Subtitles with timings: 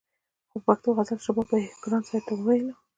[0.49, 2.73] خو د پښتو غزل شباب به يې ګران صاحب ته ويلو